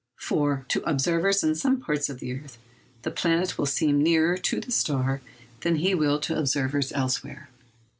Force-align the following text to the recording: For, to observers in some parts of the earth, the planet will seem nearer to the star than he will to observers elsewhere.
For, 0.17 0.65
to 0.69 0.81
observers 0.81 1.43
in 1.43 1.53
some 1.53 1.79
parts 1.79 2.09
of 2.09 2.17
the 2.19 2.33
earth, 2.39 2.57
the 3.03 3.11
planet 3.11 3.55
will 3.59 3.67
seem 3.67 4.01
nearer 4.01 4.35
to 4.35 4.59
the 4.59 4.71
star 4.71 5.21
than 5.59 5.75
he 5.75 5.93
will 5.93 6.19
to 6.21 6.39
observers 6.39 6.91
elsewhere. 6.93 7.49